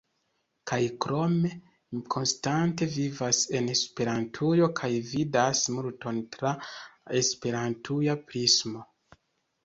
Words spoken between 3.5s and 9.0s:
en Esperantujo kaj vidas multon tra la esperantuja prismo.